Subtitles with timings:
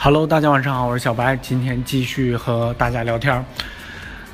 [0.00, 3.44] Hello，大家晚上好，我是小白，今天继续和大家聊天。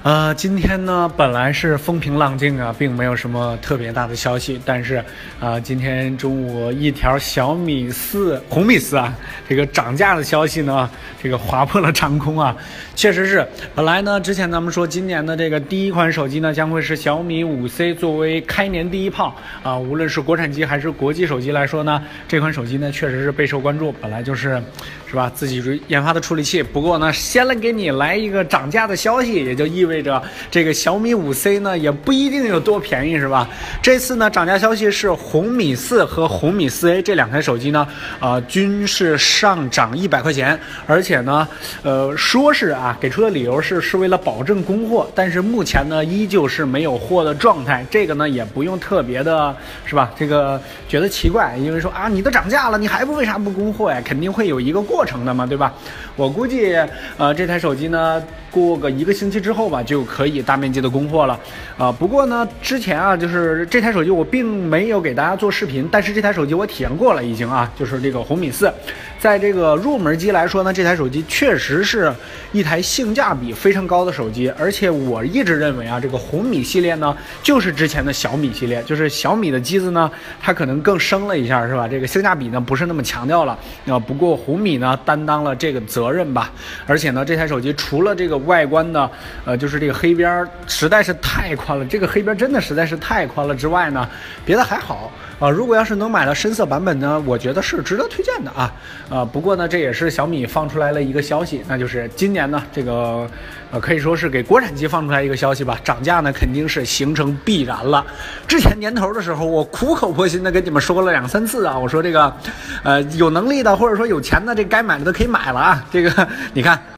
[0.05, 5.03] 呃，今天呢本来是风平浪静啊，并没有什么特别大的消息，但是
[5.41, 9.17] 啊，今天中午一条小米四红米四啊，
[9.49, 10.91] 这个涨价的消息呢，
[11.23, 12.55] 这个划破了长空啊，
[12.95, 13.49] 确实是。
[13.75, 23.91] 本来呢，之前咱们说今年的这个第一款手机呢，将会是小米五 C 作为开年第一炮啊，无论是国产机还是国际手机来说呢，这款手机呢确实是备受关注。
[24.03, 24.63] 本来就是，
[25.09, 25.33] 是吧？
[25.35, 29.94] 自己研发的处理器，不过呢，先来给你来一个涨价的消息，也就意味。
[29.95, 33.49] 对着这个小米五 C 呢，也不一定有多便宜，是吧？
[33.81, 37.87] 这次呢，涨价消息是红米四和红米四 A 这两台手机呢，
[38.19, 41.47] 呃，均是上涨一百块钱，而且呢，
[41.85, 47.87] 呃，说是啊，给出的理由是是为了保证供货，但是目前呢，依旧是没有货的状态。
[47.89, 49.55] 这个呢，也不用特别的，
[49.87, 50.11] 是吧？
[50.19, 54.03] 这个觉得奇怪，因为说啊，你都涨价了，你还不为啥不供货呀？
[54.05, 55.73] 肯定会有一个过程的嘛，对吧？
[56.17, 56.77] 我估计，
[57.17, 58.21] 呃，这台手机呢。
[58.63, 61.39] 过个一个星期之后吧，就可以大面积的供货了，
[61.77, 68.73] 啊，不过呢，之前啊，就是这台手机我并没有给大家做视频，但是这台手机我体验过了，已经啊，就是这个红米四，
[69.19, 72.15] 在这个入门机来说呢，这台手机确实是
[72.53, 80.09] 一台性价比非常高的手机，而且我一直认为啊，这个红米系列呢，就是之前的小米系列，就是小米的机子呢，
[80.41, 81.89] 它可能更升了一下，是吧？
[81.89, 83.59] 这个性价比呢不是那么强调了，
[83.89, 86.53] 啊，不过红米呢担当了这个责任吧，
[86.87, 88.44] 而且呢，这台手机除了这个。
[88.47, 89.11] 外观的，
[89.45, 93.55] 呃，就是这个黑边实在是太宽了，这个黑边真的实在是太宽了。
[93.55, 94.09] 之外呢，
[94.45, 95.51] 别的还好啊。
[95.51, 98.73] 如果要是能买到深色版本呢，我觉得是值得推荐的啊。
[99.11, 103.29] 啊，不过呢，这也是小米放出来了一个消息，那就是今年呢，这个
[103.71, 108.05] 呃可以说是给国产机放出来一个消息吧，涨价呢肯定是形成必然了。
[108.49, 112.35] 之前年头的时候，我苦口婆心的跟你们说了两三次啊，我说这个，
[112.83, 115.85] 呃，有能力的或者说有钱的，这该买的都可以买了啊。
[115.91, 116.79] 这个 你看。